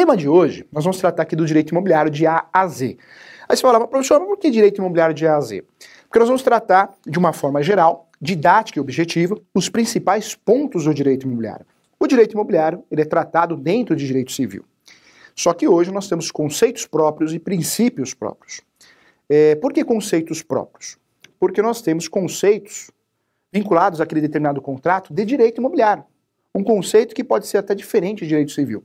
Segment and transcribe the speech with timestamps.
[0.00, 2.96] Tema de hoje, nós vamos tratar aqui do direito imobiliário de A a Z.
[3.46, 5.62] Aí você fala, professor, por que direito imobiliário de A a Z?
[6.04, 10.94] Porque nós vamos tratar, de uma forma geral, didática e objetiva, os principais pontos do
[10.94, 11.66] direito imobiliário.
[11.98, 14.64] O direito imobiliário ele é tratado dentro de direito civil.
[15.36, 18.62] Só que hoje nós temos conceitos próprios e princípios próprios.
[19.28, 20.96] É, por que conceitos próprios?
[21.38, 22.90] Porque nós temos conceitos
[23.52, 26.04] vinculados àquele determinado contrato de direito imobiliário.
[26.54, 28.82] Um conceito que pode ser até diferente de direito civil.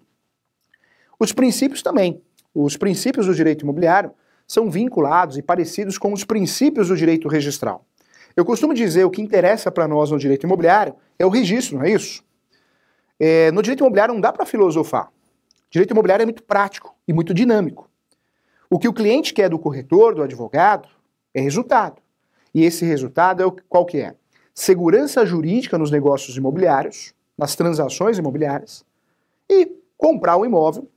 [1.19, 2.21] Os princípios também.
[2.53, 4.11] Os princípios do direito imobiliário
[4.47, 7.85] são vinculados e parecidos com os princípios do direito registral.
[8.35, 11.85] Eu costumo dizer o que interessa para nós no direito imobiliário é o registro, não
[11.85, 12.23] é isso?
[13.19, 15.09] É, no direito imobiliário não dá para filosofar.
[15.69, 17.89] Direito imobiliário é muito prático e muito dinâmico.
[18.69, 20.89] O que o cliente quer do corretor, do advogado,
[21.33, 22.01] é resultado.
[22.53, 24.15] E esse resultado é o, qual que é?
[24.53, 28.85] Segurança jurídica nos negócios imobiliários, nas transações imobiliárias,
[29.49, 30.89] e comprar o imóvel,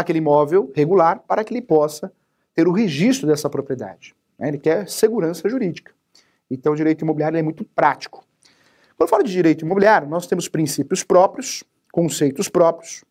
[0.00, 2.12] aquele imóvel regular, para que ele possa
[2.54, 4.14] ter o registro dessa propriedade.
[4.38, 4.48] Né?
[4.48, 5.92] Ele quer segurança jurídica.
[6.50, 8.24] Então o direito imobiliário é muito prático.
[8.96, 13.04] Quando eu falo de direito imobiliário, nós temos princípios próprios, conceitos próprios,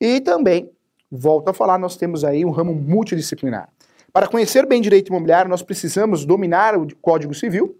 [0.00, 0.70] e também,
[1.10, 3.68] volto a falar, nós temos aí um ramo multidisciplinar.
[4.12, 7.78] Para conhecer bem direito imobiliário, nós precisamos dominar o Código Civil,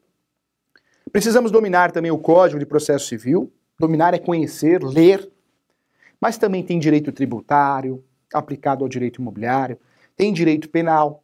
[1.11, 5.31] precisamos dominar também o Código de Processo Civil, dominar é conhecer, ler,
[6.21, 8.03] mas também tem direito tributário,
[8.33, 9.79] aplicado ao direito imobiliário,
[10.17, 11.23] tem direito penal.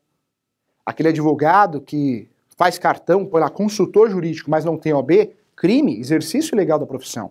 [0.84, 6.78] Aquele advogado que faz cartão, lá consultor jurídico, mas não tem OB, crime, exercício ilegal
[6.78, 7.30] da profissão.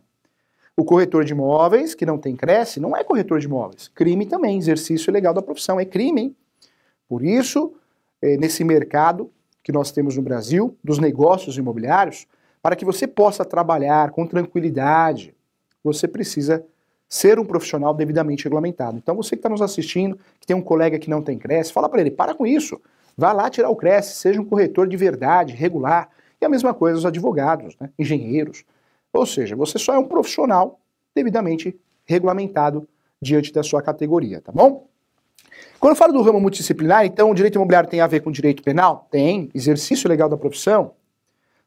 [0.75, 3.87] O corretor de imóveis, que não tem cresce, não é corretor de imóveis.
[3.87, 6.21] Crime também, exercício ilegal da profissão, é crime.
[6.21, 6.35] Hein?
[7.09, 7.73] Por isso,
[8.21, 9.31] é, nesse mercado
[9.63, 12.27] que nós temos no Brasil, dos negócios imobiliários,
[12.61, 15.33] para que você possa trabalhar com tranquilidade,
[15.83, 16.63] você precisa
[17.09, 18.97] ser um profissional devidamente regulamentado.
[18.97, 21.87] Então, você que está nos assistindo, que tem um colega que não tem cresce, fala
[21.87, 22.81] para ele, para com isso,
[23.15, 26.09] vá lá tirar o cresce, seja um corretor de verdade, regular.
[26.39, 27.89] E a mesma coisa os advogados, né?
[27.97, 28.63] engenheiros,
[29.11, 30.79] ou seja, você só é um profissional
[31.15, 31.75] devidamente
[32.05, 32.87] regulamentado
[33.21, 34.87] diante da sua categoria, tá bom?
[35.79, 38.61] Quando eu falo do ramo multidisciplinar, então o direito imobiliário tem a ver com direito
[38.61, 39.07] penal?
[39.09, 39.49] Tem.
[39.53, 40.93] Exercício legal da profissão?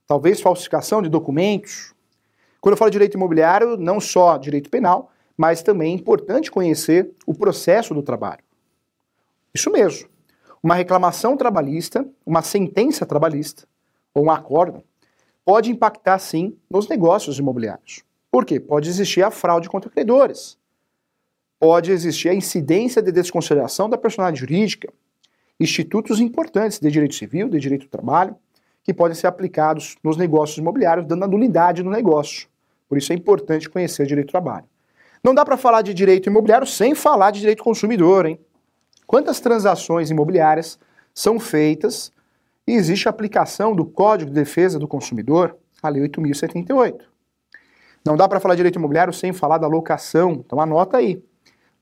[0.07, 1.93] Talvez falsificação de documentos?
[2.61, 7.33] Quando eu falo direito imobiliário, não só direito penal, mas também é importante conhecer o
[7.33, 8.43] processo do trabalho.
[9.55, 10.07] Isso mesmo.
[10.63, 13.67] Uma reclamação trabalhista, uma sentença trabalhista,
[14.13, 14.85] ou um acordo,
[15.43, 18.05] pode impactar sim nos negócios imobiliários.
[18.31, 18.61] Por quê?
[18.61, 20.59] Pode existir a fraude contra credores.
[21.59, 24.93] Pode existir a incidência de desconsideração da personalidade jurídica,
[25.59, 28.37] institutos importantes de direito civil, de direito do trabalho,
[28.85, 32.47] que podem ser aplicados nos negócios imobiliários, dando a nulidade no negócio.
[32.87, 34.67] Por isso é importante conhecer direito do trabalho.
[35.23, 38.41] Não dá para falar de direito imobiliário sem falar de direito consumidor, hein?
[39.07, 40.79] Quantas transações imobiliárias
[41.13, 42.13] são feitas
[42.67, 47.01] e existe aplicação do Código de Defesa do Consumidor, a Lei 8.078.
[48.05, 51.23] Não dá para falar de direito imobiliário sem falar da locação, então anota aí.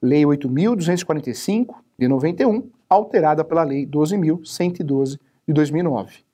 [0.01, 6.25] Lei 8.245 de 91, alterada pela Lei 12.112 de 2009.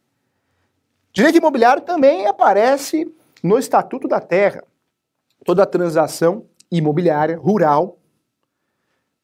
[1.12, 4.64] Direito imobiliário também aparece no Estatuto da Terra.
[5.44, 7.98] Toda transação imobiliária rural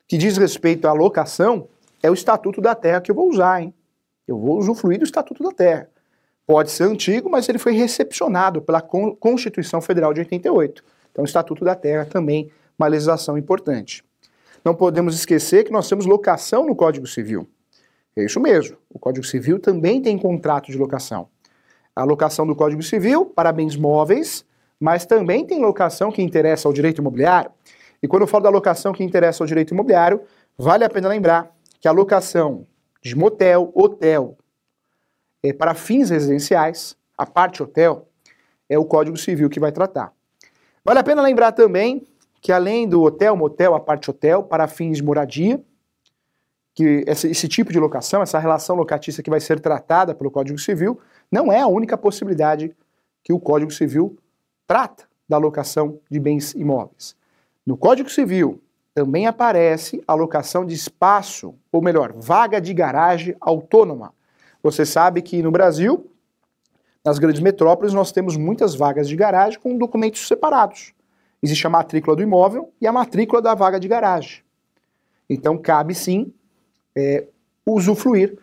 [0.07, 1.69] que diz respeito à locação
[2.03, 3.75] é o Estatuto da Terra que eu vou usar, hein?
[4.27, 5.89] Eu vou usufruir do Estatuto da Terra.
[6.47, 10.83] Pode ser antigo, mas ele foi recepcionado pela Constituição Federal de 88.
[11.11, 14.03] Então, o Estatuto da Terra também uma legislação importante.
[14.65, 17.49] Não podemos esquecer que nós temos locação no Código Civil.
[18.17, 18.77] É isso mesmo.
[18.89, 21.29] O Código Civil também tem contrato de locação.
[21.95, 24.45] A locação do Código Civil para bens móveis,
[24.81, 27.51] mas também tem locação que interessa ao direito imobiliário.
[28.03, 30.23] E quando eu falo da locação que interessa ao direito imobiliário,
[30.57, 32.67] vale a pena lembrar que a locação
[33.03, 34.39] de motel, hotel,
[35.43, 38.09] é, para fins residenciais, a parte hotel,
[38.69, 40.13] é o Código Civil que vai tratar.
[40.83, 42.07] Vale a pena lembrar também
[42.41, 45.63] que além do hotel, motel, a parte hotel, para fins de moradia,
[46.75, 50.59] que esse, esse, tipo de locação, essa relação locatícia que vai ser tratada pelo Código
[50.59, 50.99] Civil,
[51.31, 52.75] não é a única possibilidade
[53.23, 54.17] que o Código Civil
[54.71, 57.17] trata da locação de bens imóveis.
[57.67, 58.63] No Código Civil,
[58.95, 64.15] também aparece a locação de espaço, ou melhor, vaga de garagem autônoma.
[64.63, 66.09] Você sabe que no Brasil,
[67.05, 70.93] nas grandes metrópoles, nós temos muitas vagas de garagem com documentos separados.
[71.43, 74.45] Existe a matrícula do imóvel e a matrícula da vaga de garagem.
[75.29, 76.33] Então, cabe sim
[76.95, 77.27] é,
[77.67, 78.39] usufruir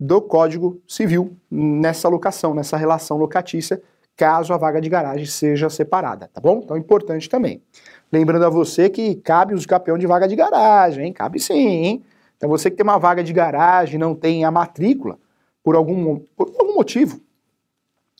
[0.00, 3.80] do Código Civil nessa locação, nessa relação locatícia
[4.16, 6.60] caso a vaga de garagem seja separada, tá bom?
[6.64, 7.62] Então importante também.
[8.12, 11.12] Lembrando a você que cabe os campeão de vaga de garagem, hein?
[11.12, 12.04] Cabe sim, hein?
[12.36, 15.18] Então você que tem uma vaga de garagem não tem a matrícula,
[15.62, 17.20] por algum, por algum motivo,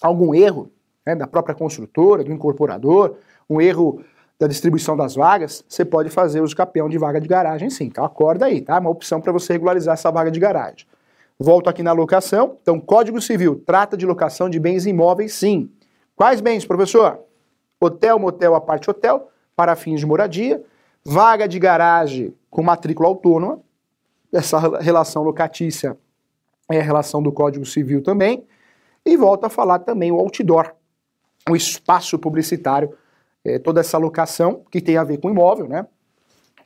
[0.02, 0.70] algum erro
[1.06, 3.16] né, da própria construtora, do incorporador,
[3.48, 4.02] um erro
[4.38, 7.84] da distribuição das vagas, você pode fazer uso campeão de vaga de garagem sim.
[7.84, 8.78] Então acorda aí, tá?
[8.78, 10.86] Uma opção para você regularizar essa vaga de garagem.
[11.38, 12.58] Volto aqui na locação.
[12.62, 15.68] Então, Código Civil trata de locação de bens imóveis, sim.
[16.16, 17.20] Quais bens, professor?
[17.80, 20.62] Hotel, motel, a parte hotel, para fins de moradia.
[21.04, 23.60] Vaga de garagem com matrícula autônoma.
[24.32, 25.98] Essa relação locatícia
[26.70, 28.46] é a relação do Código Civil também.
[29.04, 30.72] E volto a falar também o outdoor,
[31.50, 32.96] o espaço publicitário,
[33.44, 35.86] é, toda essa locação que tem a ver com imóvel, né?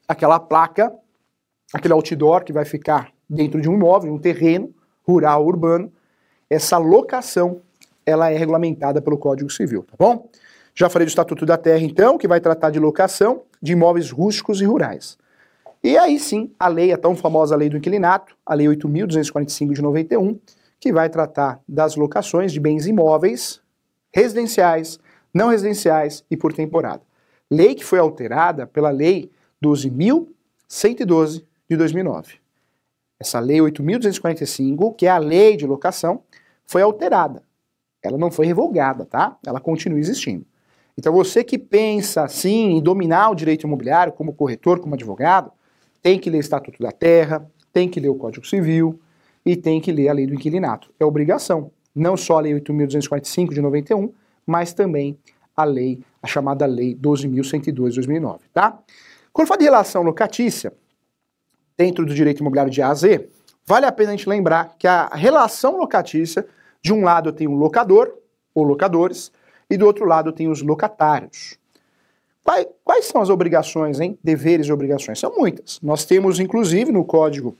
[0.06, 0.94] Aquela placa,
[1.74, 4.72] aquele outdoor que vai ficar dentro de um imóvel, um terreno
[5.06, 5.92] rural, urbano,
[6.48, 7.60] essa locação
[8.08, 10.28] ela é regulamentada pelo Código Civil, tá bom?
[10.74, 14.60] Já falei do Estatuto da Terra, então, que vai tratar de locação de imóveis rústicos
[14.60, 15.18] e rurais.
[15.82, 19.82] E aí sim, a lei, a tão famosa lei do inquilinato, a lei 8.245 de
[19.82, 20.38] 91,
[20.80, 23.60] que vai tratar das locações de bens imóveis
[24.12, 24.98] residenciais,
[25.34, 27.02] não residenciais e por temporada.
[27.50, 29.30] Lei que foi alterada pela lei
[29.62, 32.34] 12.112 de 2009.
[33.20, 36.22] Essa lei 8.245, que é a lei de locação,
[36.66, 37.42] foi alterada.
[38.02, 39.36] Ela não foi revogada, tá?
[39.46, 40.46] Ela continua existindo.
[40.96, 45.52] Então você que pensa assim em dominar o direito imobiliário como corretor, como advogado,
[46.02, 49.00] tem que ler o Estatuto da Terra, tem que ler o Código Civil
[49.44, 50.90] e tem que ler a lei do inquilinato.
[50.98, 51.70] É obrigação.
[51.94, 54.12] Não só a lei 8.245 de 91,
[54.46, 55.18] mas também
[55.56, 58.78] a lei, a chamada lei 12.102 de 2009, tá?
[59.32, 60.72] Quando fala de relação locatícia,
[61.76, 63.28] dentro do direito imobiliário de A a Z,
[63.64, 66.46] vale a pena a gente lembrar que a relação locatícia,
[66.82, 68.12] de um lado tem um locador,
[68.54, 69.30] ou locadores,
[69.70, 71.58] e do outro lado tem os locatários.
[72.42, 74.18] Quais, quais são as obrigações, hein?
[74.24, 75.18] Deveres e obrigações?
[75.18, 75.78] São muitas.
[75.82, 77.56] Nós temos, inclusive, no Código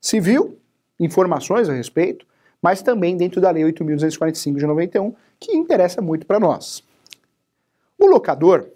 [0.00, 0.58] Civil,
[0.98, 2.26] informações a respeito,
[2.62, 6.82] mas também dentro da Lei 8.245 de 91, que interessa muito para nós.
[7.98, 8.66] O locador,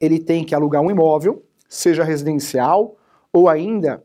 [0.00, 2.96] ele tem que alugar um imóvel, seja residencial
[3.32, 4.02] ou ainda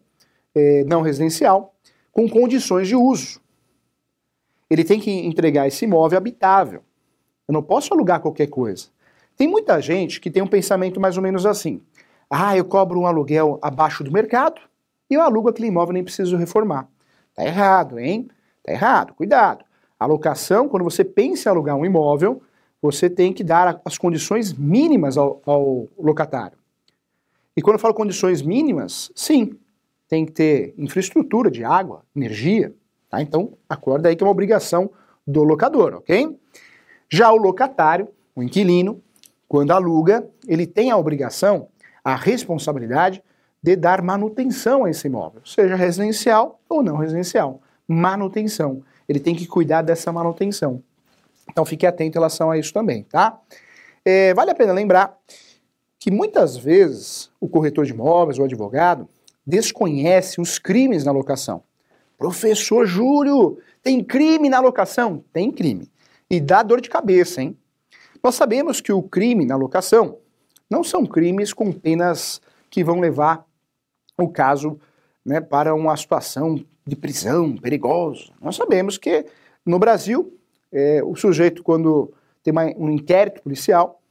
[0.54, 1.74] é, não residencial,
[2.12, 3.40] com condições de uso.
[4.76, 6.82] Ele tem que entregar esse imóvel habitável.
[7.48, 8.88] Eu não posso alugar qualquer coisa.
[9.38, 11.82] Tem muita gente que tem um pensamento mais ou menos assim:
[12.30, 14.60] ah, eu cobro um aluguel abaixo do mercado
[15.10, 16.90] e eu alugo aquele imóvel nem preciso reformar.
[17.34, 18.28] Tá errado, hein?
[18.62, 19.64] Tá errado, cuidado.
[19.98, 22.42] A locação, quando você pensa em alugar um imóvel,
[22.82, 26.58] você tem que dar as condições mínimas ao, ao locatário.
[27.56, 29.58] E quando eu falo condições mínimas, sim,
[30.10, 32.76] tem que ter infraestrutura de água, energia,
[33.16, 33.22] tá?
[33.22, 34.90] Então, acorda aí que é uma obrigação
[35.26, 36.38] do locador, ok?
[37.10, 39.02] Já o locatário, o inquilino,
[39.48, 41.70] quando aluga, ele tem a obrigação,
[42.04, 43.24] a responsabilidade
[43.62, 47.62] de dar manutenção a esse imóvel, seja residencial ou não residencial.
[47.88, 48.84] Manutenção.
[49.08, 50.84] Ele tem que cuidar dessa manutenção.
[51.50, 53.40] Então fique atento em relação a isso também, tá?
[54.04, 55.18] É, vale a pena lembrar
[56.00, 59.08] que muitas vezes o corretor de imóveis, o advogado,
[59.46, 61.64] desconhece os crimes na locação.
[62.18, 65.24] Professor Júlio, tem crime na locação?
[65.32, 65.92] Tem crime.
[66.30, 67.58] E dá dor de cabeça, hein?
[68.24, 70.18] Nós sabemos que o crime na locação
[70.70, 73.46] não são crimes com penas que vão levar
[74.18, 74.80] o caso
[75.24, 78.32] né, para uma situação de prisão perigosa.
[78.42, 79.26] Nós sabemos que
[79.66, 80.38] no Brasil,
[80.72, 84.02] é, o sujeito, quando tem uma, um inquérito policial,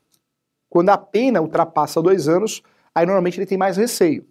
[0.68, 2.62] quando a pena ultrapassa dois anos,
[2.94, 4.26] aí normalmente ele tem mais receio.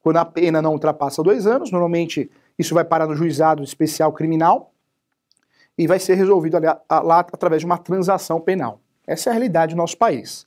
[0.00, 4.72] Quando a pena não ultrapassa dois anos, normalmente isso vai parar no juizado especial criminal
[5.76, 8.80] e vai ser resolvido ali, lá através de uma transação penal.
[9.06, 10.46] Essa é a realidade do nosso país.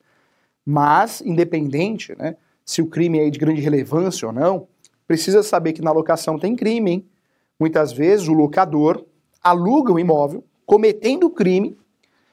[0.66, 2.36] Mas, independente né,
[2.66, 4.68] se o crime é de grande relevância ou não,
[5.08, 6.92] precisa saber que na locação tem crime.
[6.92, 7.10] Hein?
[7.60, 9.04] Muitas vezes o locador
[9.42, 11.78] aluga o imóvel cometendo crime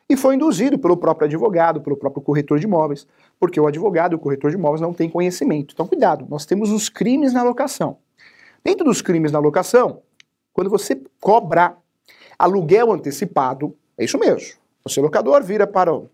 [0.08, 3.06] e foi induzido pelo próprio advogado, pelo próprio corretor de imóveis,
[3.40, 5.72] porque o advogado e o corretor de imóveis não têm conhecimento.
[5.72, 7.98] Então, cuidado, nós temos os crimes na locação.
[8.66, 10.02] Dentro dos crimes na locação,
[10.52, 11.76] quando você cobra
[12.36, 14.58] aluguel antecipado, é isso mesmo.
[14.82, 16.10] Você, locador, vira para o,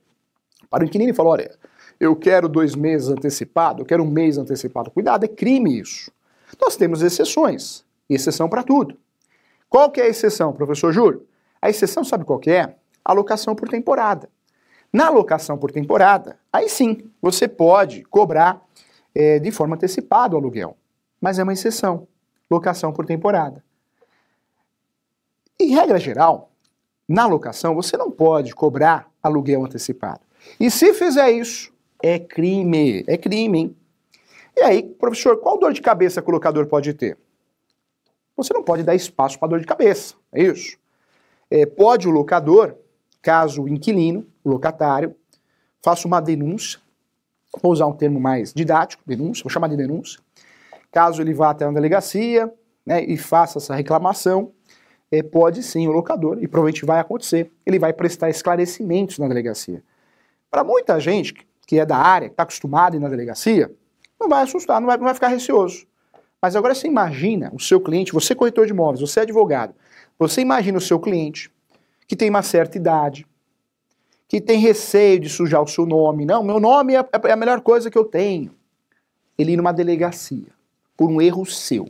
[0.68, 1.58] para o inquilino e fala: olha,
[1.98, 4.90] eu quero dois meses antecipado, eu quero um mês antecipado.
[4.90, 6.12] Cuidado, é crime isso.
[6.60, 8.98] Nós temos exceções, exceção para tudo.
[9.66, 11.26] Qual que é a exceção, professor Júlio?
[11.62, 12.74] A exceção, sabe qual que é?
[13.02, 14.28] alocação por temporada.
[14.92, 18.62] Na alocação por temporada, aí sim, você pode cobrar
[19.14, 20.76] é, de forma antecipada o aluguel,
[21.18, 22.06] mas é uma exceção,
[22.52, 23.64] locação por temporada.
[25.58, 26.50] Em regra geral,
[27.08, 30.20] na locação, você não pode cobrar aluguel antecipado.
[30.58, 33.04] E se fizer isso, é crime.
[33.06, 33.76] É crime, hein?
[34.56, 37.16] E aí, professor, qual dor de cabeça o locador pode ter?
[38.36, 40.76] Você não pode dar espaço para dor de cabeça, é isso.
[41.50, 42.74] É, pode o locador,
[43.20, 45.14] caso o inquilino, o locatário,
[45.82, 46.80] faça uma denúncia,
[47.62, 50.20] vou usar um termo mais didático, denúncia, vou chamar de denúncia,
[50.92, 52.52] caso ele vá até a delegacia
[52.84, 54.52] né, e faça essa reclamação,
[55.10, 59.82] é, pode sim o locador, e provavelmente vai acontecer, ele vai prestar esclarecimentos na delegacia.
[60.50, 61.34] Para muita gente
[61.66, 63.74] que é da área, que está acostumada a ir na delegacia,
[64.20, 65.86] não vai assustar, não vai, não vai ficar receoso.
[66.40, 69.74] Mas agora você imagina o seu cliente, você corretor de imóveis, você é advogado,
[70.18, 71.50] você imagina o seu cliente
[72.06, 73.26] que tem uma certa idade,
[74.28, 76.26] que tem receio de sujar o seu nome.
[76.26, 78.50] Não, meu nome é, é a melhor coisa que eu tenho.
[79.38, 80.48] Ele ir numa delegacia
[80.96, 81.86] por um erro seu.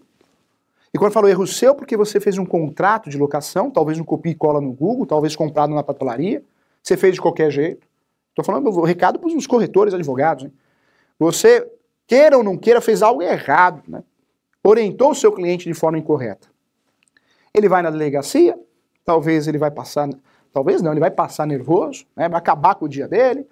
[0.95, 4.05] E quando eu falo erro seu, porque você fez um contrato de locação, talvez um
[4.05, 6.43] copia e cola no Google, talvez comprado na papelaria,
[6.83, 7.87] você fez de qualquer jeito.
[8.29, 10.45] Estou falando recado para os corretores, advogados.
[10.45, 10.53] Hein?
[11.19, 11.71] Você,
[12.07, 14.03] queira ou não queira, fez algo errado, né?
[14.63, 16.49] orientou o seu cliente de forma incorreta.
[17.55, 18.59] Ele vai na delegacia,
[19.05, 20.09] talvez ele vai passar,
[20.53, 22.29] talvez não, ele vai passar nervoso, né?
[22.29, 23.47] vai acabar com o dia dele,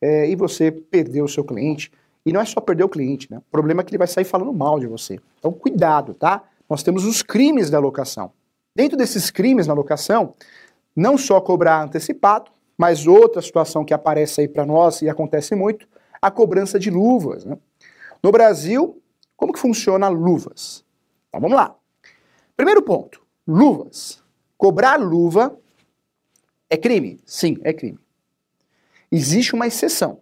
[0.00, 1.92] é, e você perdeu o seu cliente.
[2.24, 3.38] E não é só perder o cliente, né?
[3.38, 5.18] O problema é que ele vai sair falando mal de você.
[5.38, 6.44] Então, cuidado, tá?
[6.72, 8.32] nós temos os crimes da locação.
[8.74, 10.34] Dentro desses crimes na locação,
[10.96, 15.86] não só cobrar antecipado, mas outra situação que aparece aí para nós e acontece muito,
[16.20, 17.44] a cobrança de luvas.
[17.44, 17.58] Né?
[18.22, 19.02] No Brasil,
[19.36, 20.82] como que funciona luvas?
[21.28, 21.76] Então vamos lá.
[22.56, 24.22] Primeiro ponto, luvas.
[24.56, 25.54] Cobrar luva
[26.70, 27.20] é crime?
[27.26, 27.98] Sim, é crime.
[29.10, 30.20] Existe uma exceção.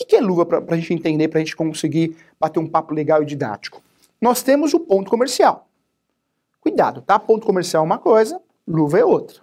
[0.00, 2.92] O que é luva para a gente entender, para a gente conseguir bater um papo
[2.92, 3.82] legal e didático?
[4.24, 5.68] nós temos o ponto comercial.
[6.58, 7.18] Cuidado, tá?
[7.18, 9.42] Ponto comercial é uma coisa, luva é outra.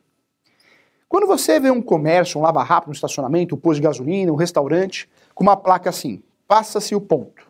[1.07, 5.07] Quando você vê um comércio, um lava-rápido, um estacionamento, um posto de gasolina, um restaurante,
[5.35, 7.47] com uma placa assim, passa-se o ponto.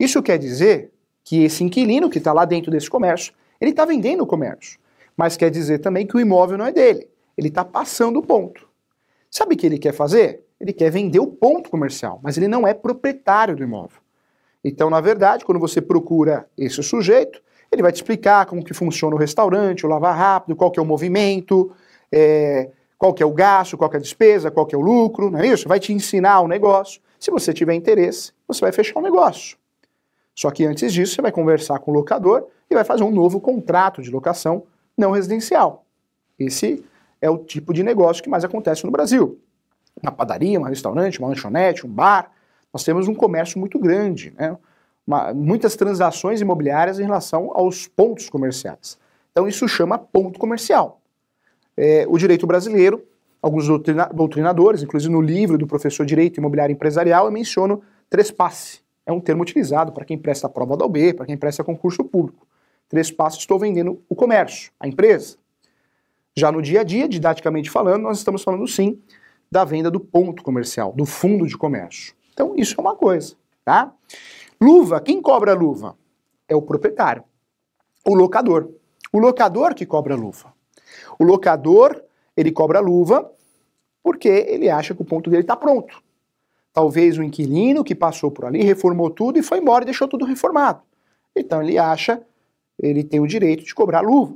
[0.00, 0.90] Isso quer dizer
[1.22, 4.80] que esse inquilino que está lá dentro desse comércio, ele está vendendo o comércio.
[5.16, 7.08] Mas quer dizer também que o imóvel não é dele.
[7.38, 8.68] Ele está passando o ponto.
[9.30, 10.43] Sabe o que ele quer fazer?
[10.64, 13.98] Ele quer vender o ponto comercial, mas ele não é proprietário do imóvel.
[14.64, 19.14] Então, na verdade, quando você procura esse sujeito, ele vai te explicar como que funciona
[19.14, 21.70] o restaurante, o lavar rápido, qual que é o movimento,
[22.10, 24.80] é, qual que é o gasto, qual que é a despesa, qual que é o
[24.80, 25.68] lucro, não é isso?
[25.68, 26.98] Vai te ensinar o negócio.
[27.20, 29.58] Se você tiver interesse, você vai fechar o negócio.
[30.34, 33.38] Só que antes disso, você vai conversar com o locador e vai fazer um novo
[33.38, 34.62] contrato de locação
[34.96, 35.84] não residencial.
[36.38, 36.82] Esse
[37.20, 39.38] é o tipo de negócio que mais acontece no Brasil.
[40.02, 42.30] Uma padaria, um restaurante, uma lanchonete, um bar,
[42.72, 44.56] nós temos um comércio muito grande, né?
[45.06, 48.98] Uma, muitas transações imobiliárias em relação aos pontos comerciais.
[49.30, 51.00] Então isso chama ponto comercial.
[51.76, 53.04] É, o direito brasileiro,
[53.40, 58.80] alguns doutrina, doutrinadores, inclusive no livro do professor Direito Imobiliário Empresarial, eu menciono trespasse.
[59.06, 62.02] É um termo utilizado para quem presta a prova da OB, para quem presta concurso
[62.04, 62.46] público.
[62.88, 65.36] Trespasse, estou vendendo o comércio, a empresa.
[66.34, 68.98] Já no dia a dia, didaticamente falando, nós estamos falando sim
[69.54, 72.12] da venda do ponto comercial, do fundo de comércio.
[72.32, 73.94] Então, isso é uma coisa, tá?
[74.60, 75.96] Luva, quem cobra a luva?
[76.48, 77.22] É o proprietário,
[78.04, 78.68] o locador.
[79.12, 80.52] O locador que cobra a luva.
[81.20, 82.02] O locador,
[82.36, 83.30] ele cobra a luva
[84.02, 86.02] porque ele acha que o ponto dele está pronto.
[86.72, 90.24] Talvez o inquilino que passou por ali reformou tudo e foi embora e deixou tudo
[90.24, 90.82] reformado.
[91.34, 92.20] Então ele acha,
[92.76, 94.34] ele tem o direito de cobrar luva.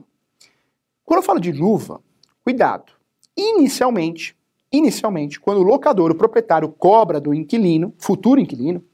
[1.05, 2.01] Quando eu falo de luva,
[2.45, 2.93] cuidado.
[3.37, 4.38] Inicialmente,
[4.71, 8.85] Inicialmente, quando o locador, o proprietário, cobra do inquilino, futuro inquilino,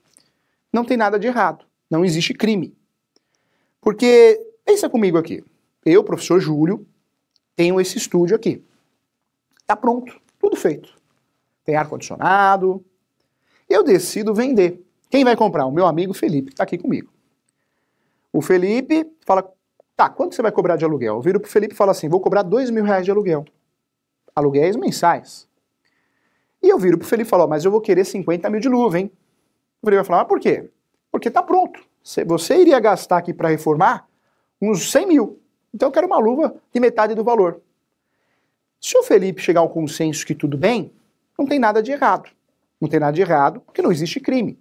[0.72, 2.76] não tem nada de errado, não existe crime.
[3.80, 5.44] Porque, pensa comigo aqui,
[5.84, 6.86] eu, professor Júlio,
[7.56, 8.64] tenho esse estúdio aqui.
[9.60, 10.94] Está pronto, tudo feito.
[11.64, 12.84] Tem ar-condicionado.
[13.68, 14.84] Eu decido vender.
[15.10, 15.66] Quem vai comprar?
[15.66, 17.10] O meu amigo Felipe, que está aqui comigo.
[18.32, 19.48] O Felipe fala,
[19.96, 21.14] tá, quanto você vai cobrar de aluguel?
[21.14, 23.44] Eu viro pro Felipe e falo assim, vou cobrar dois mil reais de aluguel.
[24.34, 25.48] Aluguéis mensais.
[26.64, 28.98] E eu viro pro Felipe e falo, mas eu vou querer 50 mil de luva,
[28.98, 29.12] hein?
[29.82, 30.70] O Felipe vai falar, mas por quê?
[31.12, 31.78] Porque tá pronto.
[32.26, 34.08] Você iria gastar aqui para reformar
[34.62, 35.38] uns 100 mil.
[35.74, 37.60] Então eu quero uma luva de metade do valor.
[38.80, 40.90] Se o Felipe chegar ao consenso que tudo bem,
[41.38, 42.30] não tem nada de errado.
[42.80, 44.58] Não tem nada de errado, porque não existe crime.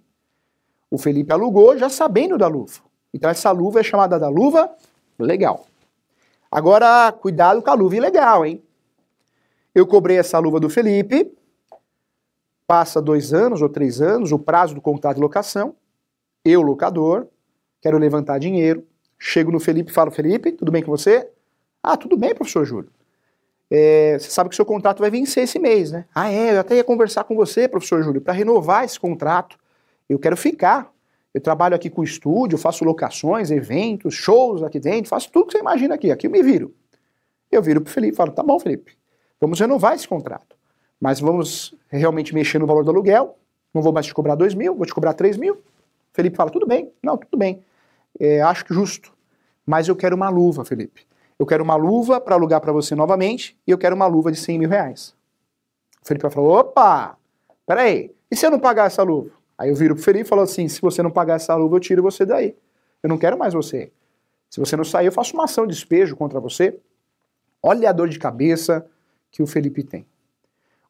[0.90, 2.82] O Felipe alugou já sabendo da luva.
[3.14, 4.70] Então essa luva é chamada da luva
[5.18, 5.66] legal.
[6.50, 8.62] Agora, cuidado com a luva ilegal, hein?
[9.74, 11.32] Eu cobrei essa luva do Felipe,
[12.66, 15.74] passa dois anos ou três anos, o prazo do contrato de locação,
[16.44, 17.26] eu, locador,
[17.80, 18.86] quero levantar dinheiro,
[19.18, 21.30] chego no Felipe e falo, Felipe, tudo bem com você?
[21.82, 22.90] Ah, tudo bem, professor Júlio.
[23.70, 26.06] é, você sabe que o seu contrato vai vencer esse mês, né?
[26.14, 29.58] Ah, é, eu até ia conversar com você, professor Júlio, para renovar esse contrato.
[30.08, 30.92] Eu quero ficar.
[31.32, 35.58] Eu trabalho aqui com estúdio, faço locações, eventos, shows aqui dentro, faço tudo que você
[35.58, 36.10] imagina aqui.
[36.12, 36.72] Aqui eu me viro.
[37.50, 38.96] Eu viro pro Felipe e falo, tá bom, Felipe,
[39.40, 40.53] vamos renovar esse contrato.
[41.04, 43.36] Mas vamos realmente mexer no valor do aluguel.
[43.74, 45.62] Não vou mais te cobrar 2 mil, vou te cobrar 3 mil.
[46.14, 46.90] Felipe fala, tudo bem.
[47.02, 47.62] Não, tudo bem.
[48.18, 49.12] É, acho que justo.
[49.66, 51.06] Mas eu quero uma luva, Felipe.
[51.38, 54.38] Eu quero uma luva para alugar para você novamente e eu quero uma luva de
[54.38, 55.14] 100 mil reais.
[56.02, 57.18] O Felipe falou, opa,
[57.66, 59.28] peraí, e se eu não pagar essa luva?
[59.58, 61.80] Aí eu viro pro Felipe e falo assim, se você não pagar essa luva, eu
[61.80, 62.56] tiro você daí.
[63.02, 63.92] Eu não quero mais você.
[64.48, 66.78] Se você não sair, eu faço uma ação de despejo contra você.
[67.62, 68.86] Olha a dor de cabeça
[69.30, 70.06] que o Felipe tem.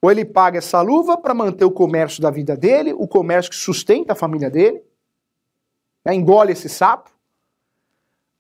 [0.05, 3.57] Ou ele paga essa luva para manter o comércio da vida dele, o comércio que
[3.57, 4.83] sustenta a família dele,
[6.05, 7.11] né, engole esse sapo,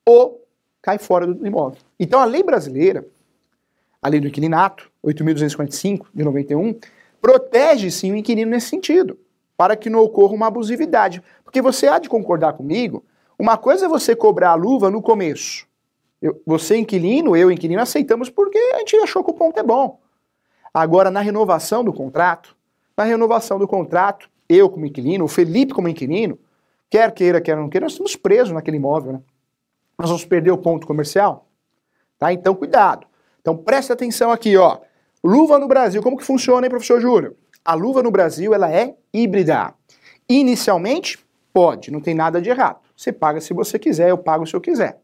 [0.06, 0.47] ou
[0.83, 1.78] cai fora do imóvel.
[1.99, 3.06] Então a lei brasileira,
[4.02, 6.78] a lei do inquilinato, 8.255 de 91,
[7.18, 9.18] protege sim o inquilino nesse sentido,
[9.56, 11.23] para que não ocorra uma abusividade.
[11.42, 13.02] Porque você há de concordar comigo,
[13.38, 15.66] uma coisa é você cobrar a luva no começo.
[16.21, 20.04] Eu, você, inquilino, eu, inquilino, aceitamos porque a gente achou que o ponto é bom.
[20.75, 22.57] Agora, na renovação do contrato,
[22.97, 26.37] na renovação do contrato, eu como inquilino, o Felipe como inquilino,
[26.90, 29.23] quer queira, quer não queira, nós estamos presos naquele imóvel, né?
[29.97, 31.47] nós vamos perder o ponto comercial?
[32.19, 32.33] Tá?
[32.33, 33.07] Então, cuidado.
[33.40, 34.78] Então, preste atenção aqui, ó.
[35.23, 37.37] Luva no Brasil, como que funciona, hein, professor Júlio?
[37.64, 39.73] A luva no Brasil, ela é híbrida.
[40.28, 41.19] Inicialmente,
[41.52, 42.81] pode, não tem nada de errado.
[42.97, 45.00] Você paga se você quiser, eu pago se eu quiser.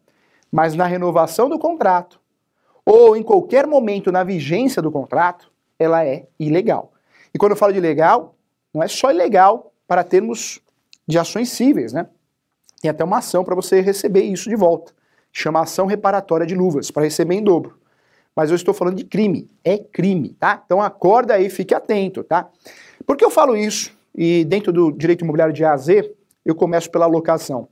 [0.51, 2.21] Mas na renovação do contrato,
[2.85, 5.50] ou em qualquer momento na vigência do contrato,
[5.81, 6.93] ela é ilegal.
[7.35, 8.37] E quando eu falo de ilegal,
[8.73, 10.61] não é só ilegal para termos
[11.09, 12.07] de ações cíveis, né?
[12.81, 14.93] tem até uma ação para você receber isso de volta.
[15.33, 17.79] Chama ação reparatória de luvas, para receber em dobro.
[18.35, 19.51] Mas eu estou falando de crime.
[19.65, 20.63] É crime, tá?
[20.65, 22.49] Então acorda aí, fique atento, tá?
[23.07, 23.93] Por que eu falo isso?
[24.15, 26.15] E dentro do direito imobiliário de A a Z,
[26.45, 27.69] eu começo pela locação.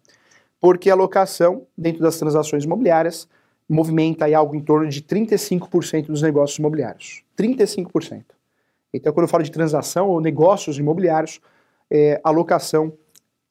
[0.60, 3.28] Porque a locação, dentro das transações imobiliárias,
[3.68, 7.22] movimenta aí algo em torno de 35% dos negócios imobiliários.
[7.38, 8.24] 35%.
[8.92, 11.40] Então, quando eu falo de transação ou negócios imobiliários,
[11.90, 12.92] é, a locação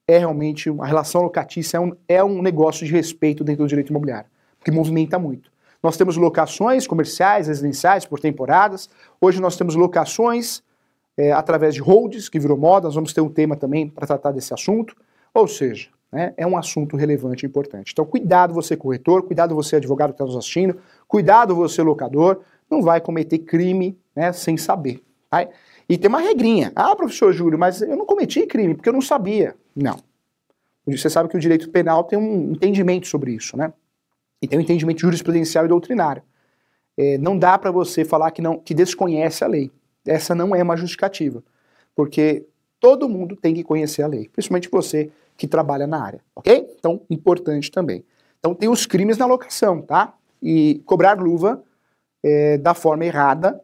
[0.08, 3.90] é realmente uma relação locatícia, é um, é um negócio de respeito dentro do direito
[3.90, 5.52] imobiliário, porque movimenta muito.
[5.84, 8.90] Nós temos locações comerciais, residenciais por temporadas.
[9.22, 10.64] Hoje nós temos locações
[11.16, 12.88] é, através de holds, que virou moda.
[12.88, 14.96] Nós vamos ter um tema também para tratar desse assunto.
[15.34, 17.92] Ou seja, né, é um assunto relevante e importante.
[17.92, 22.82] Então, cuidado você corretor, cuidado você advogado que está nos assistindo, cuidado você locador, não
[22.82, 25.04] vai cometer crime né, sem saber.
[25.30, 25.48] Tá?
[25.90, 26.72] E tem uma regrinha.
[26.76, 29.56] Ah, professor Júlio, mas eu não cometi crime porque eu não sabia.
[29.76, 29.98] Não.
[30.86, 33.74] Você sabe que o direito penal tem um entendimento sobre isso, né?
[34.42, 36.24] E tem um entendimento jurisprudencial e doutrinário.
[36.98, 39.72] É, não dá para você falar que, não, que desconhece a lei.
[40.06, 41.44] Essa não é uma justificativa.
[41.94, 42.46] Porque
[42.80, 46.68] todo mundo tem que conhecer a lei, principalmente você que trabalha na área, ok?
[46.78, 48.04] Então, importante também.
[48.40, 50.14] Então, tem os crimes na locação, tá?
[50.42, 51.64] E cobrar luva
[52.24, 53.62] é, da forma errada,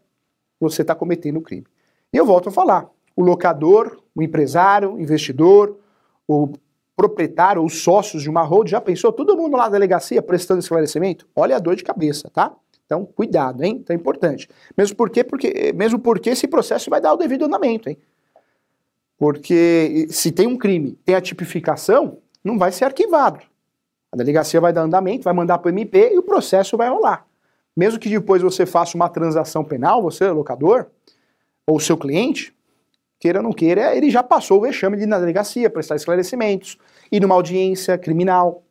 [0.59, 1.65] você está cometendo o crime.
[2.13, 5.77] E eu volto a falar: o locador, o empresário, o investidor,
[6.27, 6.53] o
[6.95, 9.11] proprietário, os sócios de uma hold, já pensou?
[9.11, 11.27] Todo mundo lá na delegacia prestando esclarecimento?
[11.35, 12.55] Olha a dor de cabeça, tá?
[12.85, 13.79] Então, cuidado, hein?
[13.81, 14.47] Então é importante.
[14.77, 17.97] Mesmo porque, porque, mesmo porque esse processo vai dar o devido andamento, hein?
[19.23, 23.39] Porque se tem um crime, tem a tipificação, não vai ser arquivado.
[24.11, 27.25] A delegacia vai dar andamento, vai mandar para o MP e o processo vai rolar.
[27.73, 30.87] Mesmo que depois você faça uma transação penal, você, locador,
[31.65, 32.53] ou seu cliente,
[33.17, 36.77] queira ou não queira, ele já passou o vexame de ir na delegacia, prestar esclarecimentos,
[37.09, 38.61] ir numa audiência criminal.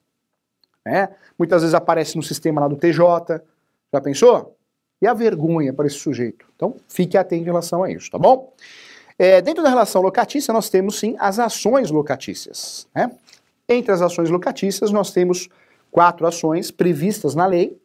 [0.84, 1.08] Né?
[1.38, 3.40] Muitas vezes aparece no sistema lá do TJ.
[3.90, 4.54] Já pensou?
[5.00, 6.44] E a vergonha para esse sujeito?
[6.54, 8.52] Então, fique atento em relação a isso, tá bom?
[9.18, 12.88] É, dentro da relação locatícia, nós temos sim as ações locatícias.
[12.94, 13.10] Né?
[13.68, 15.48] Entre as ações locatícias, nós temos
[15.90, 17.76] quatro ações previstas na lei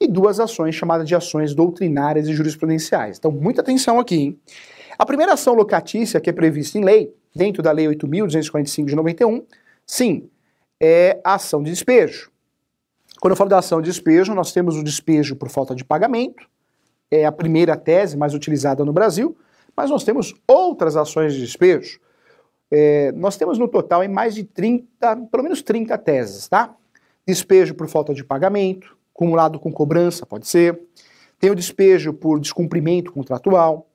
[0.00, 3.18] e duas ações chamadas de ações doutrinárias e jurisprudenciais.
[3.18, 4.16] Então, muita atenção aqui.
[4.16, 4.40] Hein?
[4.98, 9.44] A primeira ação locatícia que é prevista em lei, dentro da Lei 8.245 de 91,
[9.86, 10.28] sim,
[10.80, 12.30] é a ação de despejo.
[13.20, 16.48] Quando eu falo da ação de despejo, nós temos o despejo por falta de pagamento,
[17.10, 19.36] é a primeira tese mais utilizada no Brasil,
[19.76, 22.00] mas nós temos outras ações de despejo.
[22.70, 26.74] É, nós temos no total em mais de 30, pelo menos 30 teses, tá?
[27.26, 30.80] Despejo por falta de pagamento, acumulado com cobrança, pode ser.
[31.38, 33.88] Tem o despejo por descumprimento contratual,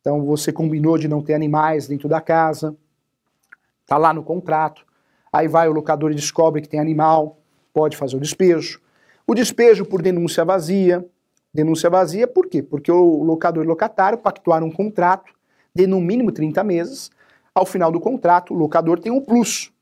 [0.00, 2.76] então você combinou de não ter animais dentro da casa,
[3.86, 4.86] tá lá no contrato.
[5.32, 7.38] Aí vai o locador e descobre que tem animal,
[7.74, 8.80] pode fazer o despejo.
[9.26, 11.04] O despejo por denúncia vazia,
[11.56, 12.62] denúncia vazia, por quê?
[12.62, 15.32] Porque o locador e locatário pactuaram um contrato
[15.74, 17.10] de no mínimo 30 meses.
[17.54, 19.72] Ao final do contrato, o locador tem um plus.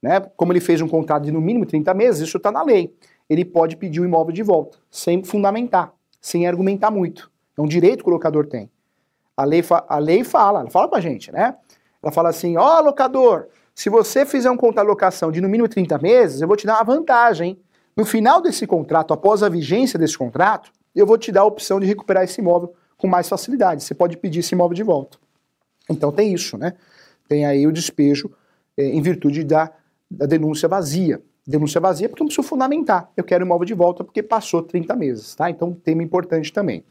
[0.00, 0.20] Né?
[0.36, 2.94] Como ele fez um contrato de no mínimo 30 meses, isso está na lei.
[3.28, 7.30] Ele pode pedir o imóvel de volta, sem fundamentar, sem argumentar muito.
[7.58, 8.70] É um direito que o locador tem.
[9.36, 11.56] A lei, a lei fala, ela fala com a gente, né?
[12.02, 15.48] Ela fala assim: ó, oh, locador, se você fizer um contrato de locação de no
[15.48, 17.58] mínimo 30 meses, eu vou te dar uma vantagem.
[17.96, 21.80] No final desse contrato, após a vigência desse contrato, eu vou te dar a opção
[21.80, 23.82] de recuperar esse imóvel com mais facilidade.
[23.82, 25.18] Você pode pedir esse imóvel de volta.
[25.88, 26.74] Então tem isso, né?
[27.28, 28.30] Tem aí o despejo
[28.76, 29.70] é, em virtude da,
[30.10, 31.20] da denúncia vazia.
[31.46, 33.10] Denúncia vazia porque eu preciso fundamentar.
[33.16, 35.50] Eu quero o imóvel de volta porque passou 30 meses, tá?
[35.50, 36.84] Então, tema importante também.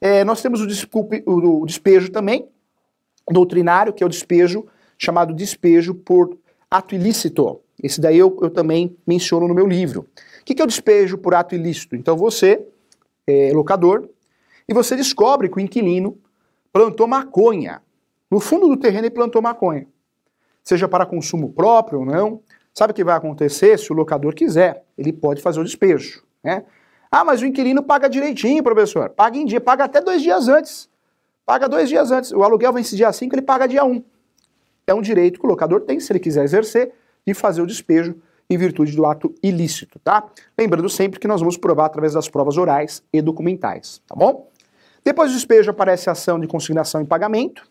[0.00, 2.46] É, nós temos o, desculpe, o, o despejo também,
[3.30, 4.66] doutrinário, que é o despejo
[4.98, 6.36] chamado despejo por
[6.70, 7.60] ato ilícito.
[7.82, 10.06] Esse daí eu, eu também menciono no meu livro.
[10.40, 11.96] O que, que é o despejo por ato ilícito?
[11.96, 12.66] Então você
[13.26, 14.08] é locador
[14.68, 16.18] e você descobre que o inquilino
[16.72, 17.82] plantou maconha.
[18.30, 19.86] No fundo do terreno ele plantou maconha.
[20.62, 22.40] Seja para consumo próprio ou não.
[22.72, 24.84] Sabe o que vai acontecer se o locador quiser?
[24.98, 26.24] Ele pode fazer o despejo.
[26.42, 26.64] Né?
[27.10, 29.10] Ah, mas o inquilino paga direitinho, professor.
[29.10, 30.88] Paga em dia, paga até dois dias antes.
[31.46, 32.32] Paga dois dias antes.
[32.32, 33.92] O aluguel vence dia 5, ele paga dia 1.
[33.92, 34.02] Um.
[34.86, 36.92] É um direito que o locador tem, se ele quiser exercer,
[37.26, 38.16] de fazer o despejo
[38.48, 40.24] em virtude do ato ilícito, tá?
[40.58, 44.50] Lembrando sempre que nós vamos provar através das provas orais e documentais, tá bom?
[45.04, 47.66] Depois do despejo aparece a ação de consignação em pagamento.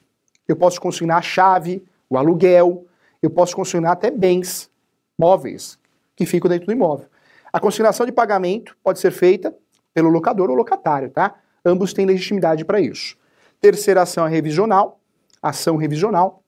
[0.47, 2.85] Eu posso consignar a chave, o aluguel,
[3.21, 4.69] eu posso consignar até bens
[5.17, 5.79] móveis
[6.15, 7.07] que ficam dentro do imóvel.
[7.51, 9.55] A consignação de pagamento pode ser feita
[9.93, 11.35] pelo locador ou locatário, tá?
[11.65, 13.15] Ambos têm legitimidade para isso.
[13.61, 14.99] Terceira ação é revisional,
[15.41, 16.43] ação revisional,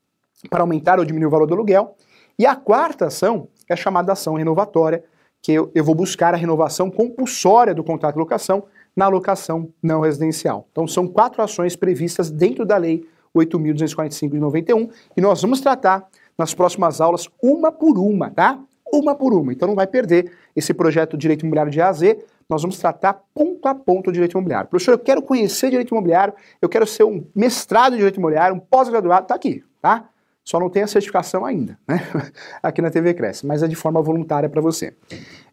[0.50, 1.96] para aumentar ou diminuir o valor do aluguel.
[2.38, 5.04] E a quarta ação é a chamada ação renovatória,
[5.42, 8.64] que eu, eu vou buscar a renovação compulsória do contrato de locação
[8.96, 10.68] na locação não residencial.
[10.72, 16.08] Então são quatro ações previstas dentro da lei 8.245 de 91 e nós vamos tratar
[16.38, 18.60] nas próximas aulas uma por uma, tá?
[18.92, 19.52] Uma por uma.
[19.52, 23.22] Então não vai perder esse projeto Direito Imobiliário de A a Z, nós vamos tratar
[23.34, 24.70] ponto a ponto o direito imobiliário.
[24.70, 28.60] Professor, eu quero conhecer direito imobiliário, eu quero ser um mestrado em direito imobiliário, um
[28.60, 30.08] pós-graduado, tá aqui, tá?
[30.46, 32.00] Só não tem a certificação ainda, né?
[32.62, 34.94] Aqui na TV Cresce, mas é de forma voluntária para você.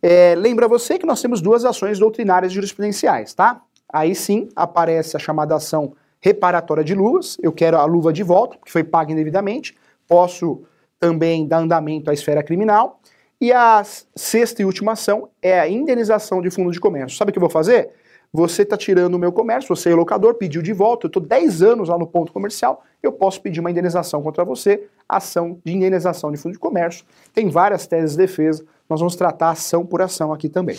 [0.02, 3.62] É, lembra você que nós temos duas ações doutrinárias jurisprudenciais, tá?
[3.90, 7.38] Aí sim aparece a chamada ação reparatória de luvas.
[7.42, 9.74] Eu quero a luva de volta, que foi paga indevidamente.
[10.06, 10.62] Posso
[11.00, 13.00] também dar andamento à esfera criminal.
[13.40, 13.82] E a
[14.14, 17.16] sexta e última ação é a indenização de fundo de comércio.
[17.16, 17.90] Sabe o que eu vou fazer?
[18.34, 21.62] Você está tirando o meu comércio, você é locador, pediu de volta, eu estou 10
[21.62, 26.32] anos lá no ponto comercial, eu posso pedir uma indenização contra você, ação de indenização
[26.32, 27.04] de fundo de comércio.
[27.34, 30.78] Tem várias teses de defesa, nós vamos tratar ação por ação aqui também.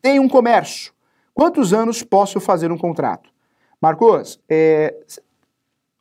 [0.00, 0.94] Tem um comércio.
[1.34, 3.28] Quantos anos posso fazer um contrato?
[3.78, 4.94] Marcos, é,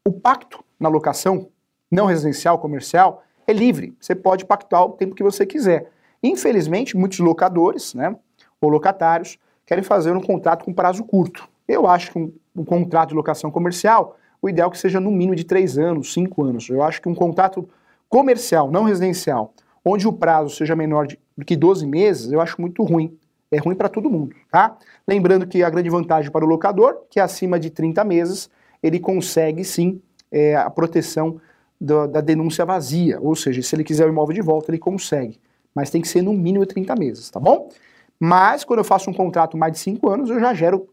[0.07, 1.49] o pacto na locação
[1.91, 3.93] não residencial, comercial, é livre.
[3.99, 5.89] Você pode pactuar o tempo que você quiser.
[6.21, 8.15] Infelizmente, muitos locadores, né,
[8.61, 11.47] ou locatários, querem fazer um contrato com prazo curto.
[11.67, 15.11] Eu acho que um, um contrato de locação comercial, o ideal é que seja no
[15.11, 16.69] mínimo de três anos, cinco anos.
[16.69, 17.67] Eu acho que um contrato
[18.09, 19.53] comercial, não residencial,
[19.85, 23.17] onde o prazo seja menor de, do que 12 meses, eu acho muito ruim.
[23.51, 24.77] É ruim para todo mundo, tá?
[25.07, 28.49] Lembrando que a grande vantagem para o locador, que é acima de 30 meses,
[28.81, 29.99] ele consegue sim
[30.31, 31.41] é, a proteção
[31.79, 35.39] do, da denúncia vazia, ou seja, se ele quiser o imóvel de volta, ele consegue,
[35.73, 37.69] mas tem que ser no mínimo 30 meses, tá bom?
[38.19, 40.89] Mas quando eu faço um contrato mais de 5 anos, eu já gero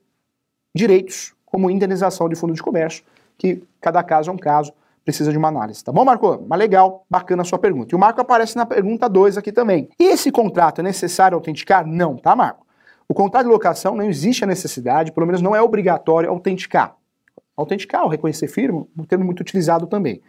[0.75, 3.03] direitos, como indenização de fundo de comércio,
[3.37, 4.73] que cada caso é um caso,
[5.05, 6.45] precisa de uma análise, tá bom, Marco?
[6.49, 7.95] Mas legal, bacana a sua pergunta.
[7.95, 9.89] E o Marco aparece na pergunta 2 aqui também.
[9.99, 11.87] E esse contrato é necessário autenticar?
[11.87, 12.67] Não, tá, Marco?
[13.09, 16.97] O contrato de locação não existe a necessidade, pelo menos não é obrigatório autenticar.
[17.57, 20.21] Autenticar ou reconhecer firma, um termo muito utilizado também.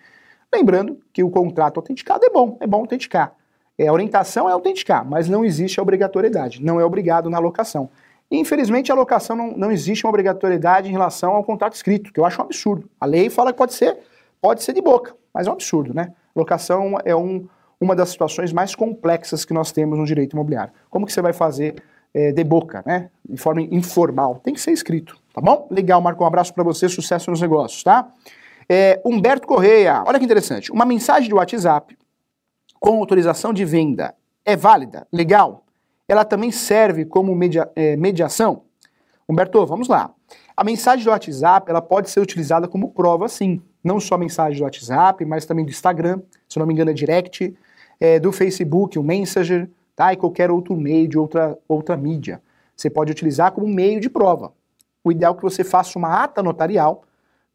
[0.53, 3.33] Lembrando que o contrato autenticado é bom, é bom autenticar.
[3.77, 7.89] É, a orientação é autenticar, mas não existe a obrigatoriedade, não é obrigado na locação.
[8.31, 12.25] infelizmente, a locação não, não existe uma obrigatoriedade em relação ao contrato escrito, que eu
[12.25, 12.89] acho um absurdo.
[12.99, 13.97] A lei fala que pode ser,
[14.41, 16.13] pode ser de boca, mas é um absurdo, né?
[16.35, 17.47] Locação é um,
[17.79, 20.73] uma das situações mais complexas que nós temos no direito imobiliário.
[20.89, 21.75] Como que você vai fazer
[22.13, 23.09] é, de boca, né?
[23.27, 24.39] De forma informal?
[24.43, 25.67] Tem que ser escrito, tá bom?
[25.69, 28.11] Legal, Marco, um abraço para você, sucesso nos negócios, tá?
[28.69, 30.71] É, Humberto Correia, olha que interessante.
[30.71, 31.97] Uma mensagem de WhatsApp
[32.79, 34.13] com autorização de venda
[34.45, 35.63] é válida, legal?
[36.07, 38.63] Ela também serve como media, é, mediação?
[39.27, 40.11] Humberto, vamos lá.
[40.55, 43.61] A mensagem do WhatsApp ela pode ser utilizada como prova, sim.
[43.83, 46.93] Não só a mensagem do WhatsApp, mas também do Instagram, se não me engano é
[46.93, 47.55] direct.
[47.99, 50.13] é, do Facebook, o Messenger, tá?
[50.13, 52.41] e qualquer outro meio de outra, outra mídia.
[52.75, 54.53] Você pode utilizar como meio de prova.
[55.03, 57.03] O ideal é que você faça uma ata notarial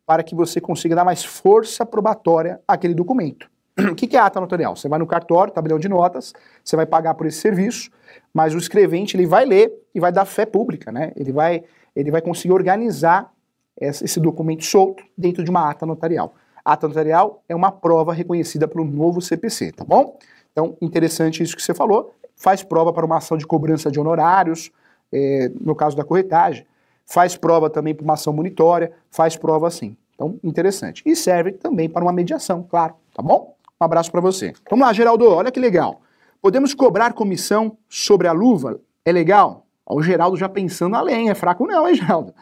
[0.07, 3.51] para que você consiga dar mais força probatória àquele documento.
[3.91, 4.77] O que é ata notarial?
[4.77, 7.91] Você vai no cartório, tabelião de notas, você vai pagar por esse serviço,
[8.33, 11.13] mas o escrevente ele vai ler e vai dar fé pública, né?
[11.17, 13.33] Ele vai, ele vai conseguir organizar
[13.81, 16.35] esse documento solto dentro de uma ata notarial.
[16.65, 20.19] Ata notarial é uma prova reconhecida pelo novo CPC, tá bom?
[20.53, 22.15] Então, interessante isso que você falou.
[22.37, 24.71] Faz prova para uma ação de cobrança de honorários,
[25.13, 26.67] é, no caso da corretagem.
[27.07, 29.97] Faz prova também para uma ação monitória, faz prova assim.
[30.15, 31.03] Então, interessante.
[31.05, 33.57] E serve também para uma mediação, claro, tá bom?
[33.81, 34.53] Um abraço para você.
[34.71, 36.01] Vamos lá, Geraldo, olha que legal.
[36.41, 38.81] Podemos cobrar comissão sobre a luva?
[39.05, 39.67] É legal?
[39.85, 42.33] Ó, o Geraldo já pensando além, é fraco não, hein, Geraldo?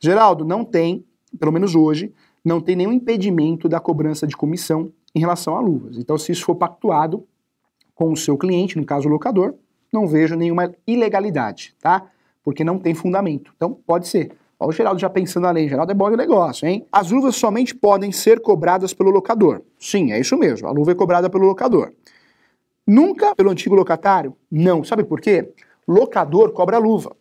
[0.00, 1.04] Geraldo, não tem,
[1.38, 2.12] pelo menos hoje,
[2.44, 5.96] não tem nenhum impedimento da cobrança de comissão em relação a luvas.
[5.96, 7.24] Então, se isso for pactuado
[7.94, 9.54] com o seu cliente, no caso o locador,
[9.92, 12.10] não vejo nenhuma ilegalidade, tá?
[12.42, 13.52] Porque não tem fundamento.
[13.56, 14.32] Então, pode ser.
[14.58, 16.86] Ó, o Geraldo já pensando lei, Geraldo é bom de negócio, hein?
[16.90, 19.62] As luvas somente podem ser cobradas pelo locador.
[19.78, 21.92] Sim, é isso mesmo, a luva é cobrada pelo locador.
[22.86, 24.36] Nunca pelo antigo locatário?
[24.50, 24.82] Não.
[24.84, 25.52] Sabe por quê?
[25.86, 27.16] Locador cobra luva.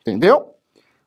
[0.00, 0.54] Entendeu?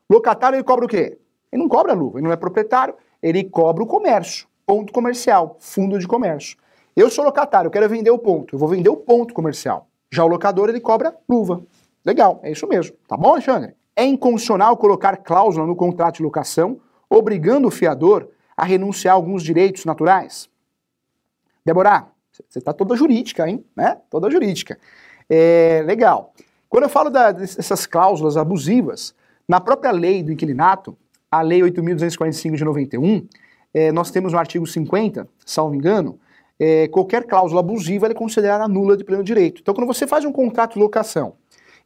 [0.08, 1.18] Locatário ele cobra o quê?
[1.50, 5.98] Ele não cobra luva, ele não é proprietário, ele cobra o comércio, ponto comercial, fundo
[5.98, 6.56] de comércio.
[6.96, 9.88] Eu sou locatário, eu quero vender o ponto, eu vou vender o ponto comercial.
[10.10, 11.62] Já o locador ele cobra luva.
[12.04, 12.96] Legal, é isso mesmo.
[13.06, 13.74] Tá bom, Alexandre?
[13.94, 19.42] É inconstitucional colocar cláusula no contrato de locação, obrigando o fiador a renunciar a alguns
[19.42, 20.48] direitos naturais?
[21.64, 23.64] Débora, você está toda jurídica, hein?
[23.76, 23.98] Né?
[24.10, 24.78] Toda jurídica.
[25.28, 26.32] É, legal.
[26.68, 29.14] Quando eu falo da, dessas cláusulas abusivas,
[29.46, 30.96] na própria lei do inquilinato,
[31.30, 33.26] a lei 8.245 de 91,
[33.74, 36.18] é, nós temos no artigo 50, salvo engano,
[36.58, 39.60] é, qualquer cláusula abusiva é considerada nula de pleno direito.
[39.60, 41.34] Então, quando você faz um contrato de locação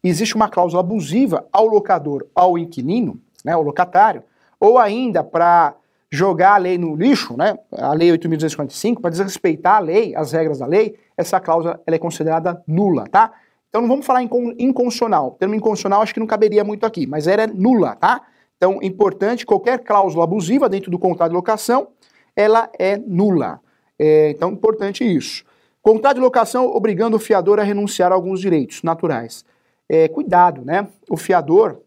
[0.03, 4.23] existe uma cláusula abusiva ao locador, ao inquilino, né, ao locatário,
[4.59, 5.75] ou ainda para
[6.11, 10.59] jogar a lei no lixo, né, a lei 8.255, para desrespeitar a lei, as regras
[10.59, 13.33] da lei, essa cláusula ela é considerada nula, tá?
[13.69, 15.33] Então não vamos falar em inconstitucional.
[15.33, 18.23] Termo inconstitucional acho que não caberia muito aqui, mas era nula, tá?
[18.57, 21.89] Então, importante, qualquer cláusula abusiva dentro do contrato de locação,
[22.35, 23.61] ela é nula.
[23.99, 25.45] É, então, importante isso.
[25.83, 29.45] Contrato de locação obrigando o fiador a renunciar a alguns direitos naturais
[29.89, 30.89] é, cuidado, né?
[31.09, 31.81] O fiador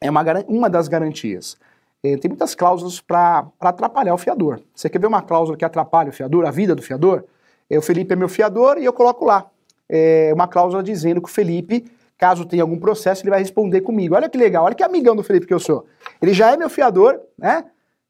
[0.00, 1.56] é uma, uma das garantias.
[2.02, 4.60] É, tem muitas cláusulas para atrapalhar o fiador.
[4.74, 7.24] Você quer ver uma cláusula que atrapalha o fiador, a vida do fiador?
[7.68, 9.50] É, o Felipe é meu fiador e eu coloco lá
[9.88, 14.14] é, uma cláusula dizendo que o Felipe, caso tenha algum processo, ele vai responder comigo.
[14.14, 15.86] Olha que legal, olha que amigão do Felipe que eu sou.
[16.22, 17.64] Ele já é meu fiador, né?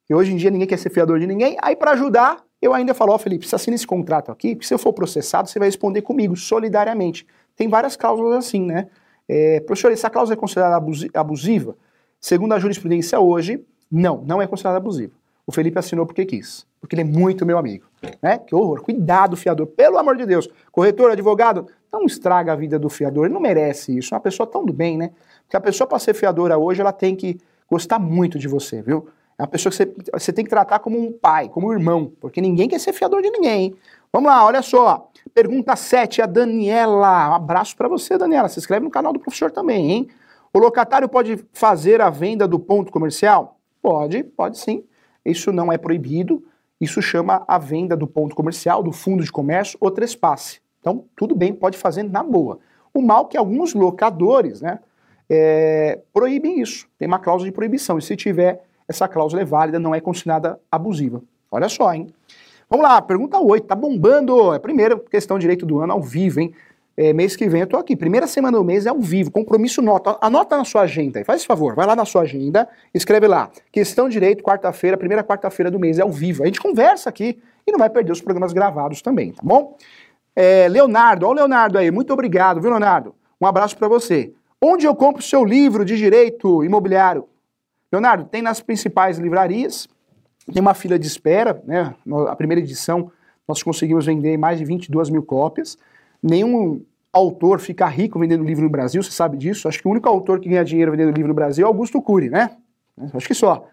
[0.08, 1.56] E hoje em dia ninguém quer ser fiador de ninguém.
[1.62, 4.66] Aí para ajudar, eu ainda falo, ó oh, Felipe, você assina esse contrato aqui, porque
[4.66, 7.26] se eu for processado, você vai responder comigo, solidariamente.
[7.56, 8.88] Tem várias cláusulas assim, né?
[9.28, 10.82] É, professor, essa cláusula é considerada
[11.14, 11.76] abusiva?
[12.20, 15.12] Segundo a jurisprudência hoje, não, não é considerada abusiva.
[15.46, 17.86] O Felipe assinou porque quis, porque ele é muito meu amigo.
[18.20, 18.38] Né?
[18.38, 18.82] Que horror.
[18.82, 20.48] Cuidado, fiador, pelo amor de Deus.
[20.70, 24.14] Corretor, advogado, não estraga a vida do fiador, ele não merece isso.
[24.14, 25.10] É uma pessoa tão do bem, né?
[25.44, 27.38] Porque a pessoa, para ser fiadora hoje, ela tem que
[27.70, 29.08] gostar muito de você, viu?
[29.38, 32.12] É uma pessoa que você, você tem que tratar como um pai, como um irmão,
[32.20, 33.76] porque ninguém quer ser fiador de ninguém, hein?
[34.12, 35.10] Vamos lá, olha só.
[35.38, 37.30] Pergunta 7, a Daniela.
[37.30, 38.48] Um abraço para você, Daniela.
[38.48, 40.08] Se inscreve no canal do professor também, hein?
[40.52, 43.56] O locatário pode fazer a venda do ponto comercial?
[43.80, 44.82] Pode, pode sim.
[45.24, 46.42] Isso não é proibido.
[46.80, 50.60] Isso chama a venda do ponto comercial, do fundo de comércio ou trespasse.
[50.80, 52.58] Então, tudo bem, pode fazer na boa.
[52.92, 54.80] O mal que alguns locadores, né,
[55.30, 56.88] é, proíbem isso.
[56.98, 57.96] Tem uma cláusula de proibição.
[57.96, 61.22] E se tiver, essa cláusula é válida, não é considerada abusiva.
[61.48, 62.08] Olha só, hein?
[62.70, 64.52] Vamos lá, pergunta 8, tá bombando.
[64.52, 66.54] É a primeira questão direito do ano ao vivo, hein?
[66.96, 67.96] É, mês que vem eu tô aqui.
[67.96, 70.18] Primeira semana do mês é ao vivo, compromisso nota.
[70.20, 73.50] Anota na sua agenda aí, faz esse favor, vai lá na sua agenda, escreve lá.
[73.72, 76.42] Questão direito, quarta-feira, primeira quarta-feira do mês é ao vivo.
[76.42, 79.76] A gente conversa aqui e não vai perder os programas gravados também, tá bom?
[80.36, 83.14] É, Leonardo, ó o Leonardo aí, muito obrigado, viu, Leonardo?
[83.40, 84.32] Um abraço para você.
[84.60, 87.28] Onde eu compro o seu livro de direito imobiliário?
[87.92, 89.88] Leonardo, tem nas principais livrarias,
[90.52, 91.94] tem uma fila de espera, né?
[92.28, 93.10] A primeira edição
[93.46, 95.78] nós conseguimos vender mais de 22 mil cópias.
[96.22, 96.82] Nenhum
[97.12, 99.68] autor fica rico vendendo livro no Brasil, você sabe disso.
[99.68, 102.28] Acho que o único autor que ganha dinheiro vendendo livro no Brasil é Augusto Cury,
[102.28, 102.50] né?
[103.14, 103.68] Acho que só.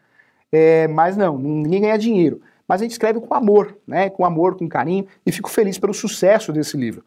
[0.51, 2.41] É, mas não, ninguém ganha dinheiro.
[2.67, 4.09] Mas a gente escreve com amor, né?
[4.09, 7.03] Com amor, com carinho, e fico feliz pelo sucesso desse livro.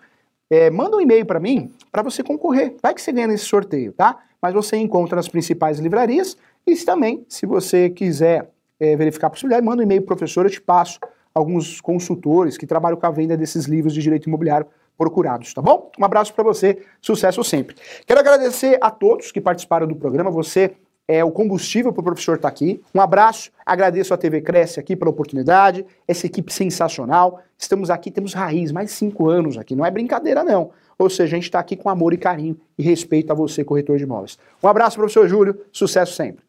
[0.50, 2.74] É, manda um e-mail para mim para você concorrer.
[2.82, 4.18] Vai que você ganha nesse sorteio, tá?
[4.40, 9.64] Mas você encontra nas principais livrarias e também, se você quiser é, verificar a possibilidade,
[9.64, 10.98] manda um e-mail pro professor, eu te passo
[11.34, 15.90] alguns consultores que trabalham com a venda desses livros de direito imobiliário procurados, tá bom?
[15.98, 17.76] Um abraço para você, sucesso sempre.
[18.04, 20.72] Quero agradecer a todos que participaram do programa, você
[21.06, 22.82] é o combustível para o professor estar tá aqui.
[22.94, 27.40] Um abraço, agradeço a TV Cresce aqui pela oportunidade, essa equipe sensacional.
[27.56, 30.70] Estamos aqui, temos raiz, mais cinco anos aqui, não é brincadeira não.
[30.98, 33.96] Ou seja, a gente está aqui com amor e carinho e respeito a você, corretor
[33.96, 34.36] de imóveis.
[34.62, 36.44] Um abraço, professor Júlio, sucesso sempre.